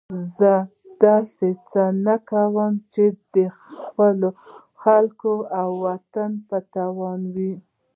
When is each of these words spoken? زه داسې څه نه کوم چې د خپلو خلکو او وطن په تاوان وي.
زه 0.37 0.53
داسې 1.03 1.49
څه 1.71 1.83
نه 2.05 2.15
کوم 2.29 2.71
چې 2.93 3.05
د 3.35 3.35
خپلو 3.71 4.29
خلکو 4.81 5.33
او 5.59 5.69
وطن 5.87 6.31
په 6.47 6.57
تاوان 6.73 7.21
وي. 7.35 7.53